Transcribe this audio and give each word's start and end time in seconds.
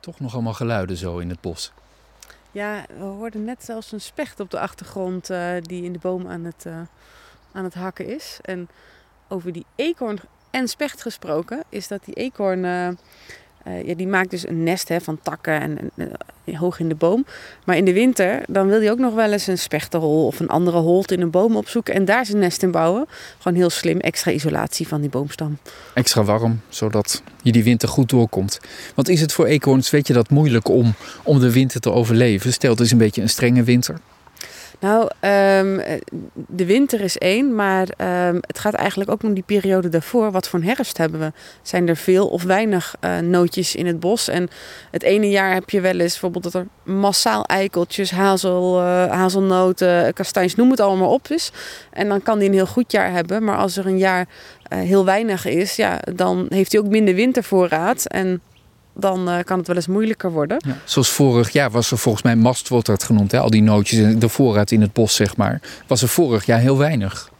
Toch 0.00 0.20
nog 0.20 0.34
allemaal 0.34 0.54
geluiden 0.54 0.96
zo 0.96 1.18
in 1.18 1.28
het 1.28 1.40
bos. 1.40 1.72
Ja, 2.52 2.84
we 2.98 3.04
hoorden 3.04 3.44
net 3.44 3.64
zelfs 3.64 3.92
een 3.92 4.00
specht 4.00 4.40
op 4.40 4.50
de 4.50 4.60
achtergrond 4.60 5.30
uh, 5.30 5.52
die 5.62 5.84
in 5.84 5.92
de 5.92 5.98
boom 5.98 6.28
aan 6.28 6.44
het, 6.44 6.64
uh, 6.66 6.80
aan 7.52 7.64
het 7.64 7.74
hakken 7.74 8.06
is. 8.06 8.38
En 8.42 8.68
over 9.28 9.52
die 9.52 9.66
eekhoorn 9.74 10.18
en 10.50 10.68
specht 10.68 11.02
gesproken, 11.02 11.62
is 11.68 11.88
dat 11.88 12.04
die 12.04 12.14
eekhoorn 12.14 12.64
uh, 13.66 13.86
ja, 13.86 13.94
die 13.94 14.06
maakt 14.06 14.30
dus 14.30 14.48
een 14.48 14.62
nest 14.62 14.88
hè, 14.88 15.00
van 15.00 15.18
takken 15.22 15.60
en, 15.60 15.78
uh, 15.94 16.58
hoog 16.58 16.78
in 16.78 16.88
de 16.88 16.94
boom. 16.94 17.26
Maar 17.64 17.76
in 17.76 17.84
de 17.84 17.92
winter 17.92 18.42
dan 18.48 18.68
wil 18.68 18.80
hij 18.80 18.90
ook 18.90 18.98
nog 18.98 19.14
wel 19.14 19.32
eens 19.32 19.46
een 19.46 19.58
spechterhol 19.58 20.26
of 20.26 20.40
een 20.40 20.48
andere 20.48 20.78
holt 20.78 21.12
in 21.12 21.20
een 21.20 21.30
boom 21.30 21.56
opzoeken 21.56 21.94
en 21.94 22.04
daar 22.04 22.26
zijn 22.26 22.38
nest 22.38 22.62
in 22.62 22.70
bouwen. 22.70 23.06
Gewoon 23.38 23.58
heel 23.58 23.70
slim, 23.70 23.98
extra 23.98 24.30
isolatie 24.30 24.88
van 24.88 25.00
die 25.00 25.10
boomstam. 25.10 25.58
Extra 25.94 26.24
warm, 26.24 26.60
zodat 26.68 27.22
je 27.42 27.52
die 27.52 27.64
winter 27.64 27.88
goed 27.88 28.08
doorkomt. 28.08 28.60
Want 28.94 29.08
is 29.08 29.20
het 29.20 29.32
voor 29.32 29.46
eekhoorns, 29.46 29.90
weet 29.90 30.06
je 30.06 30.12
dat, 30.12 30.30
moeilijk 30.30 30.68
om, 30.68 30.94
om 31.22 31.40
de 31.40 31.52
winter 31.52 31.80
te 31.80 31.92
overleven? 31.92 32.52
Stel 32.52 32.70
het 32.70 32.80
is 32.80 32.90
een 32.90 32.98
beetje 32.98 33.22
een 33.22 33.28
strenge 33.28 33.62
winter. 33.62 34.00
Nou, 34.80 35.02
um, 35.02 35.82
de 36.34 36.64
winter 36.64 37.00
is 37.00 37.18
één, 37.18 37.54
maar 37.54 37.88
um, 38.28 38.38
het 38.46 38.58
gaat 38.58 38.74
eigenlijk 38.74 39.10
ook 39.10 39.22
om 39.22 39.34
die 39.34 39.42
periode 39.46 39.88
daarvoor. 39.88 40.30
Wat 40.30 40.48
voor 40.48 40.58
een 40.58 40.64
herfst 40.64 40.96
hebben 40.96 41.20
we? 41.20 41.32
Zijn 41.62 41.88
er 41.88 41.96
veel 41.96 42.28
of 42.28 42.42
weinig 42.42 42.94
uh, 43.00 43.18
nootjes 43.18 43.74
in 43.74 43.86
het 43.86 44.00
bos? 44.00 44.28
En 44.28 44.48
het 44.90 45.02
ene 45.02 45.30
jaar 45.30 45.52
heb 45.52 45.70
je 45.70 45.80
wel 45.80 45.98
eens 45.98 46.10
bijvoorbeeld 46.10 46.44
dat 46.44 46.54
er 46.54 46.66
massaal 46.82 47.44
eikeltjes, 47.44 48.10
hazel, 48.10 48.80
uh, 48.80 49.06
hazelnoten, 49.06 50.12
kastanjes, 50.12 50.54
noem 50.54 50.70
het 50.70 50.80
allemaal 50.80 51.12
op 51.12 51.28
is. 51.28 51.52
En 51.90 52.08
dan 52.08 52.22
kan 52.22 52.38
die 52.38 52.48
een 52.48 52.54
heel 52.54 52.66
goed 52.66 52.92
jaar 52.92 53.12
hebben. 53.12 53.44
Maar 53.44 53.56
als 53.56 53.76
er 53.76 53.86
een 53.86 53.98
jaar 53.98 54.26
uh, 54.72 54.78
heel 54.78 55.04
weinig 55.04 55.44
is, 55.44 55.76
ja, 55.76 56.00
dan 56.14 56.46
heeft 56.48 56.72
hij 56.72 56.80
ook 56.80 56.88
minder 56.88 57.14
wintervoorraad. 57.14 58.06
En 58.06 58.40
dan 59.00 59.28
uh, 59.28 59.38
kan 59.44 59.58
het 59.58 59.66
wel 59.66 59.76
eens 59.76 59.86
moeilijker 59.86 60.30
worden. 60.30 60.56
Ja, 60.66 60.76
zoals 60.84 61.08
vorig 61.08 61.50
jaar 61.50 61.70
was 61.70 61.90
er 61.90 61.98
volgens 61.98 62.24
mij 62.24 62.36
mast 62.36 62.68
wordt 62.68 62.86
dat 62.86 63.02
genoemd. 63.02 63.32
Hè? 63.32 63.38
Al 63.38 63.50
die 63.50 63.62
nootjes 63.62 64.00
en 64.00 64.18
de 64.18 64.28
voorraad 64.28 64.70
in 64.70 64.80
het 64.80 64.92
bos, 64.92 65.14
zeg 65.14 65.36
maar. 65.36 65.60
Was 65.86 66.02
er 66.02 66.08
vorig 66.08 66.46
jaar 66.46 66.58
heel 66.58 66.78
weinig. 66.78 67.30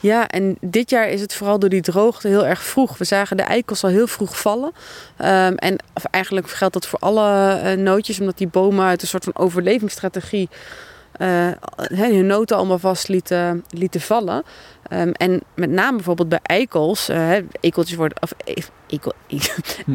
Ja, 0.00 0.28
en 0.28 0.56
dit 0.60 0.90
jaar 0.90 1.08
is 1.08 1.20
het 1.20 1.34
vooral 1.34 1.58
door 1.58 1.68
die 1.68 1.80
droogte 1.80 2.28
heel 2.28 2.46
erg 2.46 2.62
vroeg. 2.62 2.98
We 2.98 3.04
zagen 3.04 3.36
de 3.36 3.42
eikels 3.42 3.84
al 3.84 3.90
heel 3.90 4.06
vroeg 4.06 4.40
vallen. 4.40 4.72
Um, 5.18 5.54
en 5.54 5.76
eigenlijk 6.10 6.50
geldt 6.50 6.74
dat 6.74 6.86
voor 6.86 6.98
alle 6.98 7.60
uh, 7.64 7.82
nootjes, 7.82 8.20
omdat 8.20 8.38
die 8.38 8.48
bomen 8.48 8.84
uit 8.84 9.02
een 9.02 9.08
soort 9.08 9.24
van 9.24 9.36
overlevingsstrategie 9.36 10.48
hun 11.88 12.26
noten 12.26 12.56
allemaal 12.56 12.78
vast 12.78 13.08
lieten, 13.08 13.64
lieten 13.70 14.00
vallen. 14.00 14.44
Um, 14.92 15.12
en 15.12 15.42
met 15.54 15.70
name 15.70 15.96
bijvoorbeeld 15.96 16.28
bij 16.28 16.38
eikels, 16.42 17.10
uh, 17.10 17.30
eikeltjes 17.60 17.96
worden. 17.96 18.22
Of, 18.22 18.32
eikel, 18.88 19.12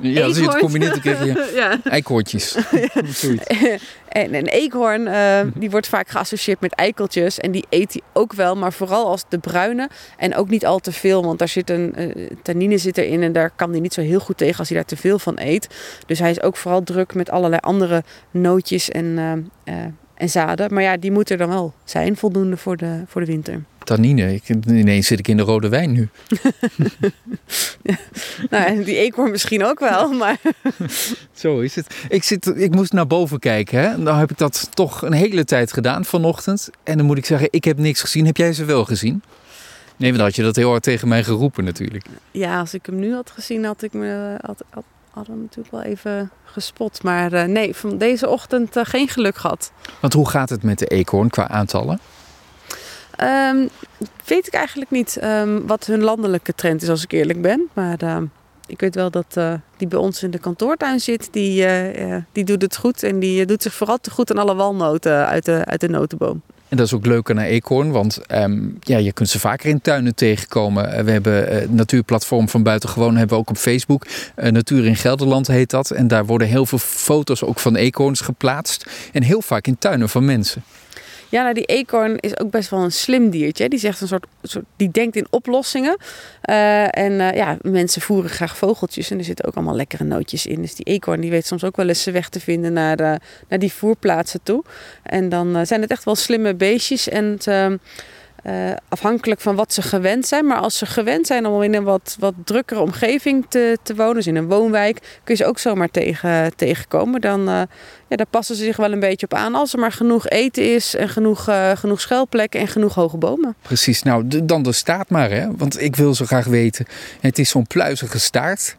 ja, 0.00 0.24
als 0.24 0.36
je 0.36 0.42
het 0.42 0.58
combineert, 0.58 1.02
je 1.02 1.52
ja. 1.54 1.78
eikhoortjes. 1.90 2.56
en 4.08 4.34
een 4.34 4.46
eekhoorn, 4.46 5.06
uh, 5.06 5.40
die 5.54 5.70
wordt 5.70 5.88
vaak 5.88 6.08
geassocieerd 6.08 6.60
met 6.60 6.72
eikeltjes. 6.72 7.38
En 7.38 7.50
die 7.50 7.64
eet 7.68 7.92
hij 7.92 8.02
ook 8.12 8.32
wel, 8.32 8.56
maar 8.56 8.72
vooral 8.72 9.06
als 9.06 9.24
de 9.28 9.38
bruine. 9.38 9.88
En 10.16 10.34
ook 10.34 10.48
niet 10.48 10.66
al 10.66 10.78
te 10.78 10.92
veel, 10.92 11.24
want 11.24 11.38
daar 11.38 11.48
zit 11.48 11.70
een 11.70 11.94
uh, 11.98 12.30
tannine 12.42 12.78
zit 12.78 12.98
erin. 12.98 13.22
En 13.22 13.32
daar 13.32 13.50
kan 13.56 13.70
hij 13.70 13.80
niet 13.80 13.94
zo 13.94 14.00
heel 14.00 14.20
goed 14.20 14.36
tegen 14.36 14.58
als 14.58 14.68
hij 14.68 14.76
daar 14.76 14.86
te 14.86 14.96
veel 14.96 15.18
van 15.18 15.38
eet. 15.38 15.68
Dus 16.06 16.18
hij 16.18 16.30
is 16.30 16.42
ook 16.42 16.56
vooral 16.56 16.82
druk 16.82 17.14
met 17.14 17.30
allerlei 17.30 17.60
andere 17.60 18.04
nootjes 18.30 18.90
en 18.90 19.50
en 20.16 20.28
zaden. 20.28 20.74
Maar 20.74 20.82
ja, 20.82 20.96
die 20.96 21.10
moeten 21.10 21.38
er 21.38 21.46
dan 21.46 21.54
wel 21.54 21.74
zijn, 21.84 22.16
voldoende 22.16 22.56
voor 22.56 22.76
de, 22.76 23.02
voor 23.06 23.20
de 23.20 23.26
winter. 23.26 23.62
Tannine, 23.86 24.34
ik, 24.34 24.48
ineens 24.66 25.06
zit 25.06 25.18
ik 25.18 25.28
in 25.28 25.36
de 25.36 25.42
rode 25.42 25.68
wijn 25.68 25.92
nu. 25.92 26.08
ja, 27.82 27.98
nou, 28.50 28.84
die 28.84 28.96
eekhoorn 28.96 29.30
misschien 29.30 29.64
ook 29.64 29.78
wel, 29.80 30.12
maar... 30.22 30.38
Zo 31.32 31.60
is 31.60 31.74
het. 31.74 31.94
Ik, 32.08 32.22
zit, 32.22 32.46
ik 32.56 32.74
moest 32.74 32.92
naar 32.92 33.06
boven 33.06 33.38
kijken. 33.38 33.80
Hè? 33.80 34.02
Dan 34.02 34.18
heb 34.18 34.30
ik 34.30 34.38
dat 34.38 34.68
toch 34.74 35.02
een 35.02 35.12
hele 35.12 35.44
tijd 35.44 35.72
gedaan 35.72 36.04
vanochtend. 36.04 36.70
En 36.82 36.96
dan 36.96 37.06
moet 37.06 37.18
ik 37.18 37.26
zeggen, 37.26 37.48
ik 37.50 37.64
heb 37.64 37.78
niks 37.78 38.00
gezien. 38.00 38.26
Heb 38.26 38.36
jij 38.36 38.52
ze 38.52 38.64
wel 38.64 38.84
gezien? 38.84 39.22
Nee, 39.96 40.12
dan 40.12 40.20
had 40.20 40.36
je 40.36 40.42
dat 40.42 40.56
heel 40.56 40.70
hard 40.70 40.82
tegen 40.82 41.08
mij 41.08 41.24
geroepen 41.24 41.64
natuurlijk. 41.64 42.06
Ja, 42.30 42.58
als 42.58 42.74
ik 42.74 42.86
hem 42.86 42.98
nu 42.98 43.14
had 43.14 43.30
gezien, 43.30 43.64
had 43.64 43.82
ik 43.82 43.92
me... 43.92 44.36
Had, 44.40 44.64
had 44.70 44.84
hadden 45.16 45.34
we 45.34 45.40
natuurlijk 45.40 45.74
wel 45.74 45.82
even 45.82 46.30
gespot. 46.44 47.02
Maar 47.02 47.32
uh, 47.32 47.44
nee, 47.44 47.74
van 47.76 47.98
deze 47.98 48.28
ochtend 48.28 48.76
uh, 48.76 48.84
geen 48.84 49.08
geluk 49.08 49.36
gehad. 49.36 49.72
Want 50.00 50.12
hoe 50.12 50.28
gaat 50.28 50.48
het 50.48 50.62
met 50.62 50.78
de 50.78 50.86
eekhoorn 50.86 51.30
qua 51.30 51.48
aantallen? 51.48 52.00
Um, 53.20 53.68
weet 54.24 54.46
ik 54.46 54.54
eigenlijk 54.54 54.90
niet 54.90 55.18
um, 55.22 55.66
wat 55.66 55.86
hun 55.86 56.02
landelijke 56.02 56.54
trend 56.54 56.82
is, 56.82 56.88
als 56.88 57.02
ik 57.02 57.12
eerlijk 57.12 57.42
ben. 57.42 57.68
Maar 57.72 58.02
uh, 58.02 58.16
ik 58.66 58.80
weet 58.80 58.94
wel 58.94 59.10
dat 59.10 59.34
uh, 59.38 59.54
die 59.76 59.88
bij 59.88 59.98
ons 59.98 60.22
in 60.22 60.30
de 60.30 60.38
kantoortuin 60.38 61.00
zit. 61.00 61.28
Die, 61.30 61.66
die 62.32 62.44
doet 62.44 62.62
het 62.62 62.76
goed 62.76 63.02
en 63.02 63.18
die 63.18 63.46
doet 63.46 63.62
zich 63.62 63.74
vooral 63.74 63.98
te 63.98 64.10
goed 64.10 64.30
aan 64.30 64.38
alle 64.38 64.54
walnoten 64.54 65.26
uit 65.26 65.44
de, 65.44 65.64
uit 65.64 65.80
de 65.80 65.88
notenboom. 65.88 66.42
En 66.68 66.76
dat 66.76 66.86
is 66.86 66.92
ook 66.92 67.06
leuker 67.06 67.34
naar 67.34 67.44
Eekhoorn, 67.44 67.90
want 67.90 68.20
um, 68.32 68.76
ja, 68.80 68.96
je 68.96 69.12
kunt 69.12 69.28
ze 69.28 69.38
vaker 69.38 69.68
in 69.68 69.80
tuinen 69.80 70.14
tegenkomen. 70.14 71.04
We 71.04 71.10
hebben 71.10 71.54
het 71.54 71.62
uh, 71.62 71.68
Natuurplatform 71.68 72.48
van 72.48 72.62
Buitengewoon 72.62 73.16
hebben 73.16 73.36
we 73.36 73.42
ook 73.42 73.50
op 73.50 73.56
Facebook. 73.56 74.06
Uh, 74.36 74.50
Natuur 74.50 74.84
in 74.84 74.96
Gelderland 74.96 75.46
heet 75.46 75.70
dat. 75.70 75.90
En 75.90 76.08
daar 76.08 76.26
worden 76.26 76.48
heel 76.48 76.66
veel 76.66 76.78
foto's 76.78 77.42
ook 77.42 77.58
van 77.58 77.76
eekhoorns 77.76 78.20
geplaatst. 78.20 78.86
En 79.12 79.22
heel 79.22 79.42
vaak 79.42 79.66
in 79.66 79.78
tuinen 79.78 80.08
van 80.08 80.24
mensen. 80.24 80.62
Ja, 81.28 81.42
nou, 81.42 81.54
die 81.54 81.64
eekhoorn 81.64 82.18
is 82.18 82.38
ook 82.38 82.50
best 82.50 82.70
wel 82.70 82.80
een 82.80 82.92
slim 82.92 83.30
diertje. 83.30 83.68
Die 83.68 83.78
zegt 83.78 84.00
een 84.00 84.08
soort, 84.08 84.26
soort 84.42 84.64
die 84.76 84.90
denkt 84.90 85.16
in 85.16 85.26
oplossingen. 85.30 85.96
Uh, 86.50 86.98
en 86.98 87.12
uh, 87.12 87.32
ja, 87.32 87.56
mensen 87.60 88.02
voeren 88.02 88.30
graag 88.30 88.56
vogeltjes 88.56 89.10
en 89.10 89.18
er 89.18 89.24
zitten 89.24 89.44
ook 89.44 89.54
allemaal 89.54 89.76
lekkere 89.76 90.04
nootjes 90.04 90.46
in. 90.46 90.62
Dus 90.62 90.74
die 90.74 90.84
eekhoorn 90.84 91.20
die 91.20 91.30
weet 91.30 91.46
soms 91.46 91.64
ook 91.64 91.76
wel 91.76 91.88
eens 91.88 92.02
zijn 92.02 92.14
weg 92.14 92.28
te 92.28 92.40
vinden 92.40 92.72
naar, 92.72 92.96
de, 92.96 93.18
naar 93.48 93.58
die 93.58 93.72
voerplaatsen 93.72 94.40
toe. 94.42 94.64
En 95.02 95.28
dan 95.28 95.66
zijn 95.66 95.80
het 95.80 95.90
echt 95.90 96.04
wel 96.04 96.16
slimme 96.16 96.54
beestjes 96.54 97.08
en 97.08 97.36
ze, 97.40 97.78
uh, 98.48 98.72
afhankelijk 98.88 99.40
van 99.40 99.56
wat 99.56 99.72
ze 99.72 99.82
gewend 99.82 100.26
zijn. 100.26 100.46
Maar 100.46 100.58
als 100.58 100.78
ze 100.78 100.86
gewend 100.86 101.26
zijn 101.26 101.46
om 101.46 101.62
in 101.62 101.74
een 101.74 101.84
wat, 101.84 102.16
wat 102.18 102.34
drukkere 102.44 102.80
omgeving 102.80 103.46
te, 103.48 103.78
te 103.82 103.94
wonen, 103.94 104.14
dus 104.14 104.26
in 104.26 104.36
een 104.36 104.48
woonwijk, 104.48 104.98
kun 105.24 105.34
je 105.36 105.42
ze 105.42 105.48
ook 105.48 105.58
zomaar 105.58 105.90
tegen, 105.90 106.56
tegenkomen. 106.56 107.20
Dan 107.20 107.40
uh, 107.40 107.62
ja, 108.08 108.16
daar 108.16 108.26
passen 108.30 108.56
ze 108.56 108.64
zich 108.64 108.76
wel 108.76 108.92
een 108.92 109.00
beetje 109.00 109.26
op 109.26 109.34
aan. 109.34 109.54
Als 109.54 109.72
er 109.72 109.78
maar 109.78 109.92
genoeg 109.92 110.28
eten 110.28 110.74
is 110.74 110.94
en 110.94 111.08
genoeg, 111.08 111.48
uh, 111.48 111.70
genoeg 111.74 112.00
schuilplekken 112.00 112.60
en 112.60 112.68
genoeg 112.68 112.94
hoge 112.94 113.16
bomen. 113.16 113.54
Precies, 113.62 114.02
nou 114.02 114.44
dan 114.44 114.62
de 114.62 114.72
staart 114.72 115.10
maar. 115.10 115.30
Hè? 115.30 115.56
Want 115.56 115.80
ik 115.80 115.96
wil 115.96 116.14
zo 116.14 116.24
graag 116.24 116.46
weten, 116.46 116.86
het 117.20 117.38
is 117.38 117.50
zo'n 117.50 117.66
pluizige 117.66 118.18
staart. 118.18 118.76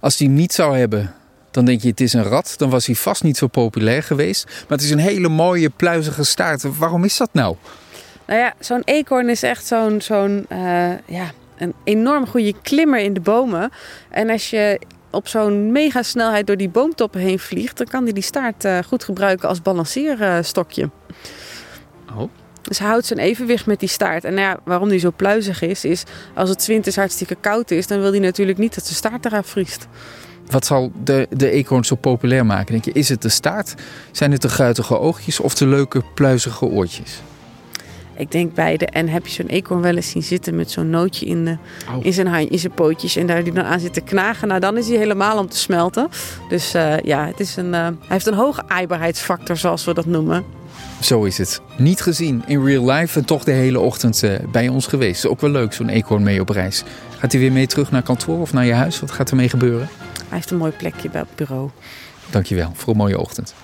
Als 0.00 0.16
die 0.16 0.28
niet 0.28 0.52
zou 0.52 0.78
hebben, 0.78 1.14
dan 1.50 1.64
denk 1.64 1.82
je 1.82 1.88
het 1.88 2.00
is 2.00 2.12
een 2.12 2.22
rat. 2.22 2.54
Dan 2.56 2.70
was 2.70 2.86
hij 2.86 2.94
vast 2.94 3.22
niet 3.22 3.36
zo 3.36 3.46
populair 3.46 4.02
geweest. 4.02 4.44
Maar 4.44 4.78
het 4.78 4.82
is 4.82 4.90
een 4.90 4.98
hele 4.98 5.28
mooie 5.28 5.70
pluizige 5.70 6.24
staart. 6.24 6.76
Waarom 6.78 7.04
is 7.04 7.16
dat 7.16 7.30
nou? 7.32 7.56
Nou 8.28 8.40
ja, 8.40 8.54
zo'n 8.60 8.82
eekhoorn 8.84 9.28
is 9.28 9.42
echt 9.42 9.66
zo'n 9.66 10.00
zo'n 10.00 10.46
uh, 10.52 10.90
ja, 11.06 11.30
een 11.58 11.74
enorm 11.84 12.26
goede 12.26 12.54
klimmer 12.62 13.00
in 13.00 13.12
de 13.12 13.20
bomen. 13.20 13.70
En 14.10 14.30
als 14.30 14.50
je 14.50 14.80
op 15.10 15.28
zo'n 15.28 15.72
mega 15.72 16.02
snelheid 16.02 16.46
door 16.46 16.56
die 16.56 16.68
boomtoppen 16.68 17.20
heen 17.20 17.38
vliegt, 17.38 17.76
dan 17.76 17.86
kan 17.86 18.04
hij 18.04 18.12
die 18.12 18.22
staart 18.22 18.64
uh, 18.64 18.78
goed 18.86 19.04
gebruiken 19.04 19.48
als 19.48 19.62
balanceerstokje. 19.62 20.90
Oh. 22.16 22.30
Dus 22.62 22.78
hij 22.78 22.88
houdt 22.88 23.06
zijn 23.06 23.18
evenwicht 23.18 23.66
met 23.66 23.80
die 23.80 23.88
staart. 23.88 24.24
En 24.24 24.34
nou 24.34 24.46
ja, 24.46 24.58
waarom 24.64 24.88
die 24.88 24.98
zo 24.98 25.12
pluizig 25.16 25.62
is, 25.62 25.84
is 25.84 26.02
als 26.34 26.48
het 26.48 26.66
winters 26.66 26.96
hartstikke 26.96 27.34
koud 27.34 27.70
is, 27.70 27.86
dan 27.86 28.00
wil 28.00 28.10
hij 28.10 28.20
natuurlijk 28.20 28.58
niet 28.58 28.74
dat 28.74 28.84
zijn 28.84 28.96
staart 28.96 29.24
eraf 29.24 29.46
vriest. 29.46 29.86
Wat 30.50 30.66
zal 30.66 30.92
de, 31.04 31.26
de 31.30 31.50
eekhoorn 31.50 31.84
zo 31.84 31.94
populair 31.94 32.46
maken? 32.46 32.72
Denk 32.72 32.84
je, 32.84 32.92
is 32.92 33.08
het 33.08 33.22
de 33.22 33.28
staart? 33.28 33.74
Zijn 34.12 34.32
het 34.32 34.42
de 34.42 34.48
guitige 34.48 34.98
oogjes 34.98 35.40
of 35.40 35.54
de 35.54 35.66
leuke 35.66 36.02
pluizige 36.14 36.64
oortjes? 36.66 37.22
Ik 38.18 38.30
denk 38.30 38.54
beide. 38.54 38.86
En 38.86 39.08
heb 39.08 39.26
je 39.26 39.32
zo'n 39.32 39.46
eekhoorn 39.46 39.80
wel 39.80 39.96
eens 39.96 40.10
zien 40.10 40.22
zitten 40.22 40.56
met 40.56 40.70
zo'n 40.70 40.90
nootje 40.90 41.26
in, 41.26 41.44
de, 41.44 41.56
oh. 41.88 42.04
in 42.04 42.12
zijn 42.12 42.26
hand, 42.26 42.50
in 42.50 42.58
zijn 42.58 42.72
pootjes. 42.72 43.16
En 43.16 43.26
daar 43.26 43.44
die 43.44 43.52
dan 43.52 43.64
aan 43.64 43.80
zit 43.80 43.94
te 43.94 44.00
knagen. 44.00 44.48
Nou, 44.48 44.60
dan 44.60 44.76
is 44.76 44.88
hij 44.88 44.96
helemaal 44.96 45.38
om 45.38 45.48
te 45.48 45.56
smelten. 45.56 46.08
Dus 46.48 46.74
uh, 46.74 46.98
ja, 47.00 47.26
het 47.26 47.40
is 47.40 47.56
een, 47.56 47.66
uh, 47.66 47.80
hij 47.82 47.92
heeft 48.08 48.26
een 48.26 48.34
hoge 48.34 48.68
aaibaarheidsfactor, 48.68 49.56
zoals 49.56 49.84
we 49.84 49.94
dat 49.94 50.06
noemen. 50.06 50.44
Zo 51.00 51.24
is 51.24 51.38
het. 51.38 51.60
Niet 51.76 52.00
gezien 52.00 52.42
in 52.46 52.64
real 52.64 52.90
life 52.90 53.18
en 53.18 53.24
toch 53.24 53.44
de 53.44 53.52
hele 53.52 53.80
ochtend 53.80 54.22
uh, 54.22 54.32
bij 54.52 54.68
ons 54.68 54.86
geweest. 54.86 55.26
Ook 55.26 55.40
wel 55.40 55.50
leuk, 55.50 55.72
zo'n 55.72 55.88
eekhoorn 55.88 56.22
mee 56.22 56.40
op 56.40 56.48
reis. 56.48 56.84
Gaat 57.18 57.32
hij 57.32 57.40
weer 57.40 57.52
mee 57.52 57.66
terug 57.66 57.90
naar 57.90 58.02
kantoor 58.02 58.40
of 58.40 58.52
naar 58.52 58.64
je 58.64 58.72
huis? 58.72 59.00
Wat 59.00 59.10
gaat 59.10 59.30
er 59.30 59.36
mee 59.36 59.48
gebeuren? 59.48 59.88
Hij 60.16 60.36
heeft 60.36 60.50
een 60.50 60.56
mooi 60.56 60.72
plekje 60.72 61.10
bij 61.10 61.20
het 61.20 61.34
bureau. 61.34 61.70
Dankjewel 62.30 62.72
voor 62.74 62.92
een 62.92 62.98
mooie 62.98 63.18
ochtend. 63.18 63.54